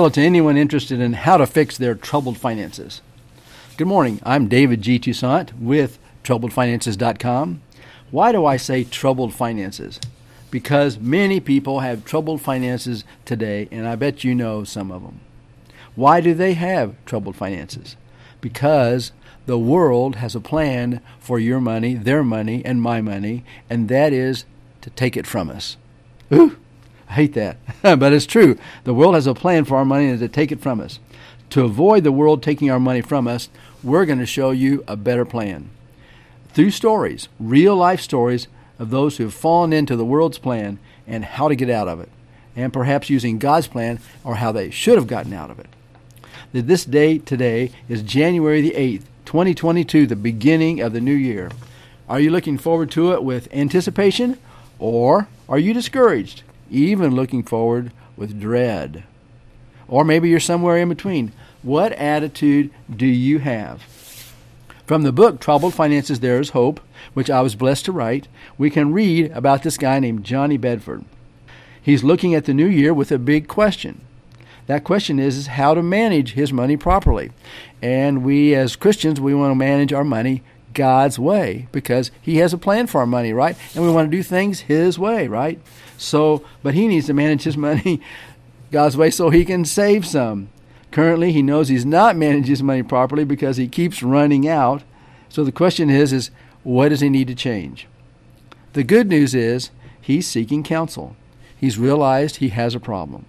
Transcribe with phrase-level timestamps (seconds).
[0.00, 3.02] Hello to anyone interested in how to fix their troubled finances.
[3.76, 4.18] Good morning.
[4.22, 4.98] I'm David G.
[4.98, 7.60] Toussaint with TroubledFinances.com.
[8.10, 10.00] Why do I say troubled finances?
[10.50, 15.20] Because many people have troubled finances today, and I bet you know some of them.
[15.94, 17.96] Why do they have troubled finances?
[18.40, 19.12] Because
[19.44, 24.14] the world has a plan for your money, their money, and my money, and that
[24.14, 24.46] is
[24.80, 25.76] to take it from us.
[26.32, 26.56] Ooh,
[27.10, 28.56] I hate that, but it's true.
[28.84, 31.00] The world has a plan for our money and to take it from us.
[31.50, 33.48] To avoid the world taking our money from us,
[33.82, 35.70] we're going to show you a better plan.
[36.52, 38.46] Through stories, real life stories
[38.78, 41.98] of those who have fallen into the world's plan and how to get out of
[41.98, 42.08] it,
[42.54, 45.68] and perhaps using God's plan or how they should have gotten out of it.
[46.52, 51.50] This day today is January the 8th, 2022, the beginning of the new year.
[52.08, 54.38] Are you looking forward to it with anticipation
[54.78, 56.44] or are you discouraged?
[56.70, 59.04] Even looking forward with dread.
[59.88, 61.32] Or maybe you're somewhere in between.
[61.62, 63.82] What attitude do you have?
[64.86, 66.80] From the book Troubled Finances There is Hope,
[67.14, 71.04] which I was blessed to write, we can read about this guy named Johnny Bedford.
[71.82, 74.00] He's looking at the new year with a big question.
[74.66, 77.32] That question is, is how to manage his money properly.
[77.82, 80.42] And we as Christians, we want to manage our money
[80.74, 83.56] God's way because He has a plan for our money, right?
[83.74, 85.60] And we want to do things His way, right?
[85.96, 88.00] So, but He needs to manage His money
[88.70, 90.48] God's way so He can save some.
[90.90, 94.82] Currently, He knows He's not managing His money properly because He keeps running out.
[95.28, 96.30] So the question is, is
[96.62, 97.86] what does He need to change?
[98.72, 101.16] The good news is He's seeking counsel.
[101.56, 103.26] He's realized He has a problem.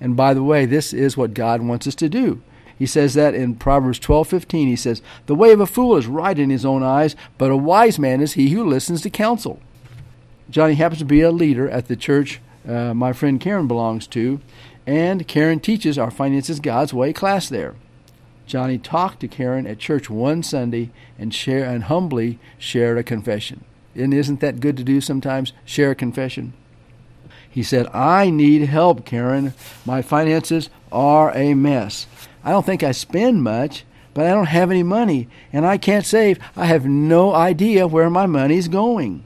[0.00, 2.42] And by the way, this is what God wants us to do.
[2.78, 4.68] He says that in Proverbs 12:15.
[4.68, 7.56] He says, "The way of a fool is right in his own eyes, but a
[7.56, 9.58] wise man is he who listens to counsel."
[10.50, 14.40] Johnny happens to be a leader at the church uh, my friend Karen belongs to,
[14.86, 17.74] and Karen teaches our Finances God's Way class there.
[18.46, 23.64] Johnny talked to Karen at church one Sunday and share and humbly shared a confession.
[23.94, 25.52] And isn't that good to do sometimes?
[25.64, 26.52] Share a confession.
[27.48, 29.54] He said, I need help, Karen.
[29.84, 32.06] My finances are a mess.
[32.44, 36.04] I don't think I spend much, but I don't have any money and I can't
[36.04, 36.38] save.
[36.56, 39.24] I have no idea where my money's going.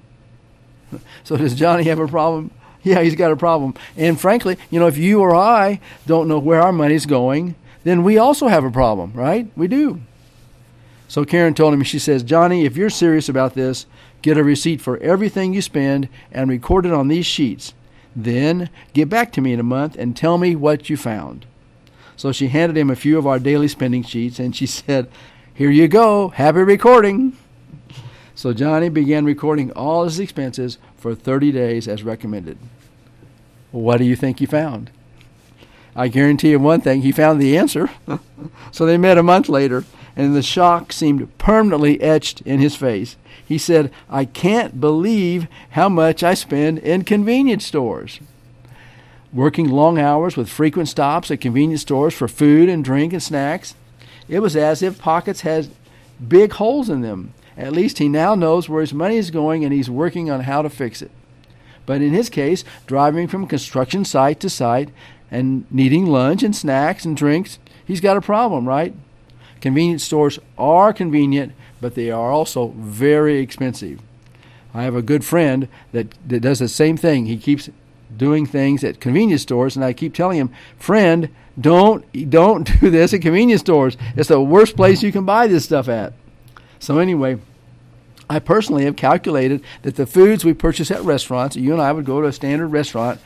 [1.25, 2.51] So does Johnny have a problem?
[2.83, 3.75] Yeah, he's got a problem.
[3.97, 8.05] And frankly, you know, if you or I don't know where our money's going, then
[8.05, 9.51] we also have a problem, right?
[9.57, 10.01] We do.
[11.09, 13.87] So Karen told him, she says, Johnny, if you're serious about this,
[14.23, 17.75] get a receipt for everything you spend and record it on these sheets.
[18.15, 21.47] Then get back to me in a month and tell me what you found.
[22.17, 25.09] So she handed him a few of our daily spending sheets and she said,
[25.55, 27.37] Here you go, happy recording.
[28.35, 32.59] So Johnny began recording all his expenses for 30 days as recommended.
[33.71, 34.91] What do you think he found?
[35.95, 37.89] I guarantee you one thing, he found the answer.
[38.71, 39.85] so they met a month later,
[40.15, 43.17] and the shock seemed permanently etched in his face.
[43.47, 48.21] He said, I can't believe how much I spend in convenience stores
[49.33, 53.75] working long hours with frequent stops at convenience stores for food and drink and snacks.
[54.29, 55.69] It was as if pockets had
[56.27, 57.33] big holes in them.
[57.57, 60.63] At least he now knows where his money is going and he's working on how
[60.63, 61.11] to fix it.
[61.87, 64.91] But in his case, driving from construction site to site
[65.31, 68.95] and needing lunch and snacks and drinks, he's got a problem, right?
[69.61, 74.01] Convenience stores are convenient, but they are also very expensive.
[74.75, 77.27] I have a good friend that, that does the same thing.
[77.27, 77.71] He keeps
[78.15, 81.29] doing things at convenience stores, and I keep telling him, friend,
[81.59, 83.97] don't don't do this at convenience stores.
[84.17, 86.13] It's the worst place you can buy this stuff at.
[86.79, 87.39] So anyway,
[88.29, 92.05] I personally have calculated that the foods we purchase at restaurants, you and I would
[92.05, 93.21] go to a standard restaurant,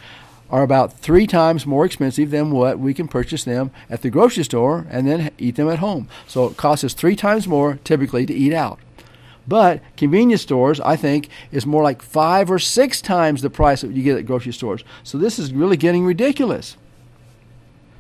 [0.51, 4.45] are about three times more expensive than what we can purchase them at the grocery
[4.45, 6.09] store and then eat them at home.
[6.27, 8.79] So it costs us three times more typically to eat out.
[9.49, 13.93] But convenience stores, I think, is more like five or six times the price that
[13.93, 14.85] you get at grocery stores.
[15.03, 16.77] So this is really getting ridiculous.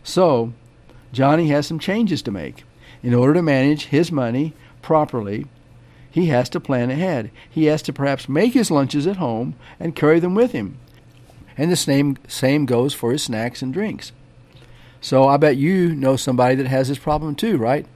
[0.04, 0.52] So
[1.12, 2.64] Johnny has some changes to make.
[3.02, 4.52] In order to manage his money
[4.82, 5.46] properly,
[6.10, 7.30] he has to plan ahead.
[7.48, 10.78] He has to perhaps make his lunches at home and carry them with him.
[11.56, 14.12] And the same, same goes for his snacks and drinks.
[15.00, 17.86] So I bet you know somebody that has this problem too, right?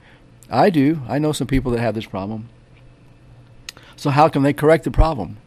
[0.49, 1.01] I do.
[1.07, 2.49] I know some people that have this problem.
[3.95, 5.37] So, how can they correct the problem?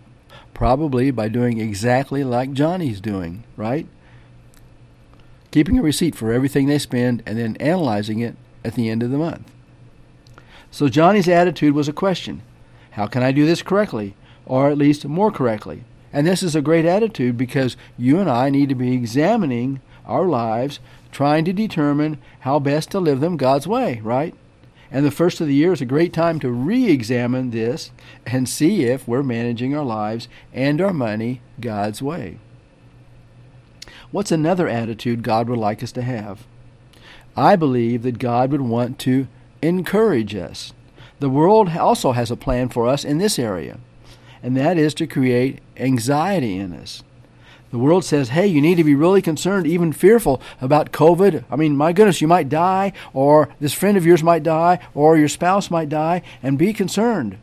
[0.54, 3.86] Probably by doing exactly like Johnny's doing, right?
[5.50, 9.10] Keeping a receipt for everything they spend and then analyzing it at the end of
[9.10, 9.50] the month.
[10.70, 12.42] So, Johnny's attitude was a question
[12.92, 14.14] How can I do this correctly?
[14.46, 15.84] Or at least more correctly?
[16.12, 20.24] And this is a great attitude because you and I need to be examining our
[20.24, 20.80] lives
[21.12, 24.34] trying to determine how best to live them God's way, right?
[24.90, 27.90] And the first of the year is a great time to re examine this
[28.24, 32.38] and see if we're managing our lives and our money God's way.
[34.10, 36.46] What's another attitude God would like us to have?
[37.36, 39.28] I believe that God would want to
[39.60, 40.72] encourage us.
[41.20, 43.78] The world also has a plan for us in this area,
[44.42, 47.02] and that is to create anxiety in us.
[47.70, 51.44] The world says, hey, you need to be really concerned, even fearful about COVID.
[51.50, 55.18] I mean, my goodness, you might die, or this friend of yours might die, or
[55.18, 57.36] your spouse might die, and be concerned.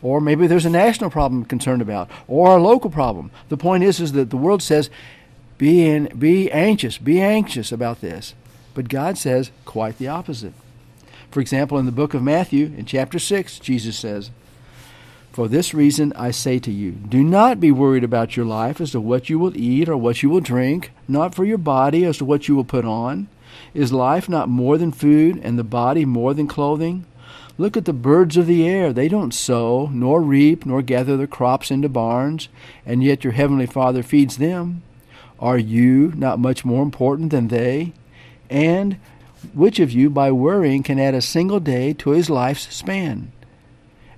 [0.00, 3.30] Or maybe there's a national problem concerned about, or a local problem.
[3.50, 4.88] The point is, is that the world says,
[5.58, 8.34] be, in, be anxious, be anxious about this.
[8.74, 10.54] But God says quite the opposite.
[11.30, 14.30] For example, in the book of Matthew, in chapter 6, Jesus says,
[15.38, 18.90] for this reason I say to you, do not be worried about your life as
[18.90, 22.18] to what you will eat or what you will drink, not for your body as
[22.18, 23.28] to what you will put on.
[23.72, 27.06] Is life not more than food, and the body more than clothing?
[27.56, 28.92] Look at the birds of the air.
[28.92, 32.48] They don't sow, nor reap, nor gather their crops into barns,
[32.84, 34.82] and yet your heavenly Father feeds them.
[35.38, 37.92] Are you not much more important than they?
[38.50, 38.98] And
[39.54, 43.30] which of you, by worrying, can add a single day to his life's span?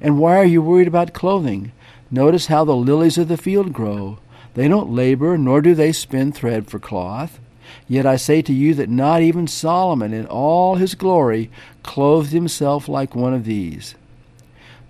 [0.00, 1.73] And why are you worried about clothing?
[2.11, 4.19] Notice how the lilies of the field grow.
[4.55, 7.38] They don't labor, nor do they spin thread for cloth.
[7.87, 11.50] Yet I say to you that not even Solomon in all his glory
[11.82, 13.94] clothed himself like one of these.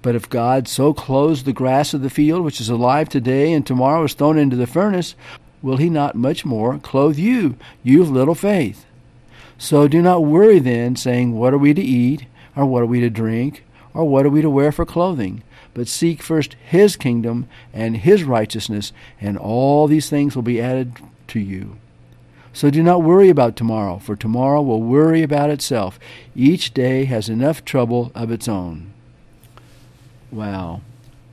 [0.02, 3.66] But if God so clothes the grass of the field, which is alive today and
[3.66, 5.14] tomorrow is thrown into the furnace,
[5.60, 8.86] will he not much more clothe you, you of little faith?
[9.58, 12.24] So do not worry then, saying, What are we to eat,
[12.56, 13.62] or what are we to drink?
[13.94, 15.42] Or what are we to wear for clothing?
[15.74, 20.94] But seek first his kingdom and his righteousness, and all these things will be added
[21.28, 21.76] to you.
[22.52, 26.00] So do not worry about tomorrow, for tomorrow will worry about itself.
[26.34, 28.92] Each day has enough trouble of its own.
[30.32, 30.80] Wow.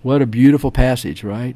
[0.04, 1.56] What a beautiful passage, right?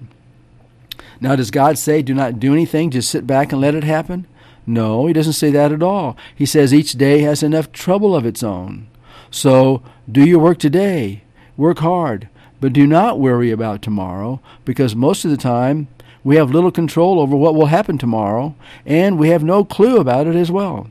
[1.19, 4.25] Now, does God say, do not do anything, just sit back and let it happen?
[4.65, 6.17] No, he doesn't say that at all.
[6.35, 8.87] He says each day has enough trouble of its own.
[9.31, 9.81] So
[10.11, 11.23] do your work today.
[11.57, 12.29] Work hard.
[12.59, 15.87] But do not worry about tomorrow, because most of the time
[16.23, 18.53] we have little control over what will happen tomorrow,
[18.85, 20.87] and we have no clue about it as well.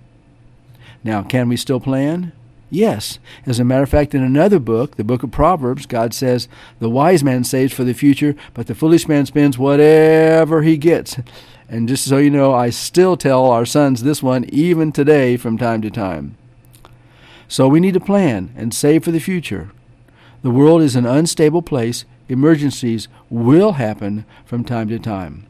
[1.04, 2.32] Now, can we still plan?
[2.70, 3.18] Yes.
[3.46, 6.48] As a matter of fact, in another book, the book of Proverbs, God says,
[6.78, 11.18] The wise man saves for the future, but the foolish man spends whatever he gets.
[11.68, 15.56] And just so you know, I still tell our sons this one even today from
[15.56, 16.36] time to time.
[17.50, 19.72] So we need to plan and save for the future.
[20.42, 22.04] The world is an unstable place.
[22.28, 25.48] Emergencies will happen from time to time.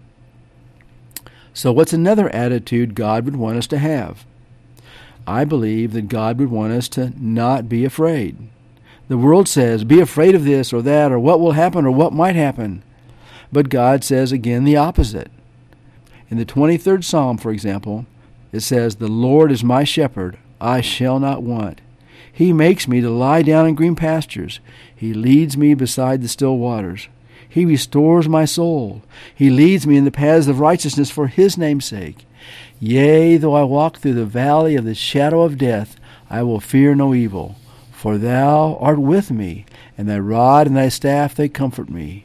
[1.52, 4.25] So, what's another attitude God would want us to have?
[5.26, 8.49] I believe that God would want us to not be afraid.
[9.08, 12.14] The world says, be afraid of this or that, or what will happen or what
[12.14, 12.82] might happen.
[13.52, 15.31] But God says again the opposite.
[16.31, 18.07] In the 23rd Psalm, for example,
[18.52, 21.83] it says, The Lord is my shepherd, I shall not want.
[22.33, 24.61] He makes me to lie down in green pastures.
[24.95, 27.09] He leads me beside the still waters.
[27.49, 29.03] He restores my soul.
[29.35, 32.25] He leads me in the paths of righteousness for his name's sake.
[32.79, 35.97] Yea, though I walk through the valley of the shadow of death,
[36.31, 37.57] I will fear no evil.
[37.93, 39.67] For thou art with me,
[39.99, 42.25] and thy rod and thy staff they comfort me.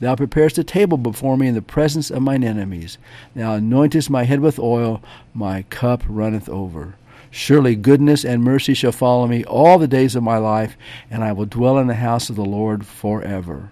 [0.00, 2.98] Thou preparest a table before me in the presence of mine enemies.
[3.34, 6.96] Thou anointest my head with oil, my cup runneth over.
[7.30, 10.76] Surely goodness and mercy shall follow me all the days of my life,
[11.10, 13.70] and I will dwell in the house of the Lord forever.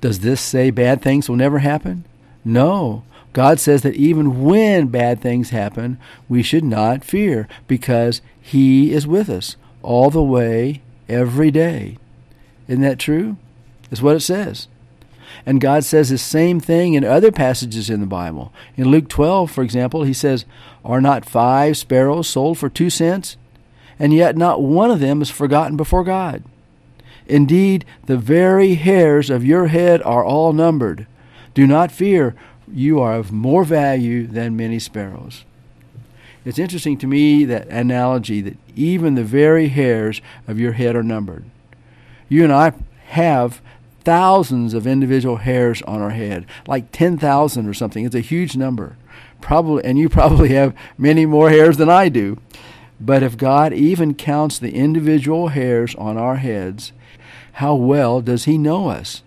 [0.00, 2.04] Does this say bad things will never happen?
[2.44, 3.04] No.
[3.32, 9.06] God says that even when bad things happen, we should not fear because He is
[9.06, 11.98] with us all the way, every day.
[12.68, 13.36] Isn't that true?
[13.88, 14.68] That's what it says.
[15.44, 18.52] And God says the same thing in other passages in the Bible.
[18.76, 20.44] In Luke 12, for example, he says,
[20.84, 23.36] Are not five sparrows sold for two cents?
[23.98, 26.42] And yet not one of them is forgotten before God.
[27.26, 31.06] Indeed, the very hairs of your head are all numbered.
[31.54, 32.34] Do not fear,
[32.70, 35.44] you are of more value than many sparrows.
[36.44, 41.02] It's interesting to me that analogy that even the very hairs of your head are
[41.02, 41.44] numbered.
[42.28, 42.72] You and I
[43.06, 43.60] have
[44.06, 48.04] thousands of individual hairs on our head, like 10,000 or something.
[48.04, 48.96] It's a huge number.
[49.40, 52.38] Probably and you probably have many more hairs than I do.
[53.00, 56.92] But if God even counts the individual hairs on our heads,
[57.54, 59.24] how well does he know us?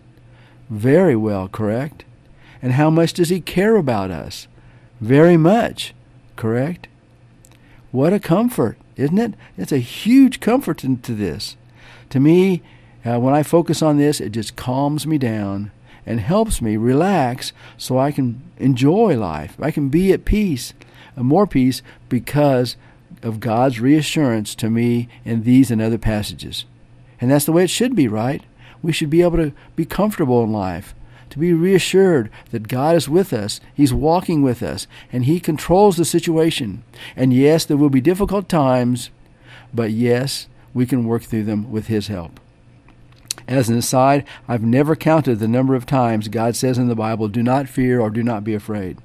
[0.69, 2.05] Very well, correct?
[2.61, 4.47] And how much does he care about us?
[5.01, 5.93] Very much.
[6.37, 6.87] correct?
[7.91, 9.33] What a comfort, isn't it?
[9.57, 11.57] It's a huge comfort to, to this.
[12.11, 12.61] To me,
[13.05, 15.71] uh, when I focus on this, it just calms me down
[16.05, 19.55] and helps me relax so I can enjoy life.
[19.61, 20.73] I can be at peace,
[21.15, 22.75] uh, more peace, because
[23.21, 26.65] of God's reassurance to me in these and other passages.
[27.21, 28.41] And that's the way it should be, right?
[28.81, 30.95] We should be able to be comfortable in life,
[31.29, 35.97] to be reassured that God is with us, He's walking with us, and He controls
[35.97, 36.83] the situation.
[37.15, 39.09] And yes, there will be difficult times,
[39.73, 42.39] but yes, we can work through them with His help.
[43.49, 47.27] As an aside, I've never counted the number of times God says in the Bible,
[47.27, 48.99] do not fear or do not be afraid.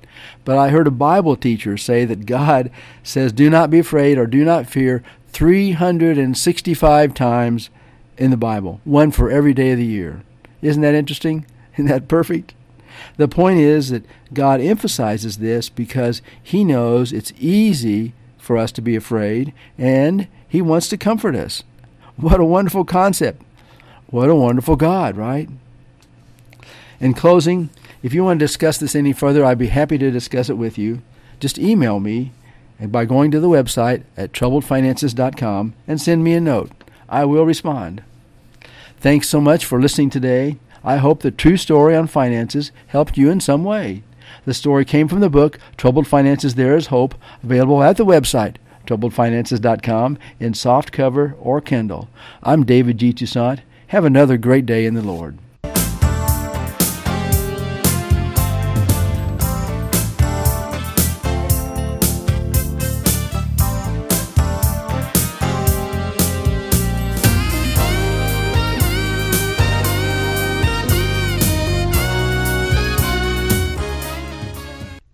[0.44, 2.70] But I heard a Bible teacher say that God
[3.02, 7.70] says, do not be afraid or do not fear 365 times
[8.18, 10.22] in the Bible, one for every day of the year.
[10.60, 11.46] Isn't that interesting?
[11.76, 12.52] Isn't that perfect?
[13.16, 18.82] The point is that God emphasizes this because He knows it's easy for us to
[18.82, 21.62] be afraid and He wants to comfort us.
[22.16, 23.43] What a wonderful concept.
[24.08, 25.48] What a wonderful God, right?
[27.00, 27.70] In closing,
[28.02, 30.78] if you want to discuss this any further, I'd be happy to discuss it with
[30.78, 31.02] you.
[31.40, 32.32] Just email me
[32.78, 36.70] and by going to the website at troubledfinances.com and send me a note.
[37.08, 38.02] I will respond.
[38.98, 40.58] Thanks so much for listening today.
[40.82, 44.02] I hope the true story on finances helped you in some way.
[44.44, 48.56] The story came from the book Troubled Finances There Is Hope, available at the website
[48.86, 52.08] troubledfinances.com in soft cover or Kindle.
[52.42, 53.12] I'm David G.
[53.12, 53.60] Toussaint.
[53.88, 55.38] Have another great day in the Lord.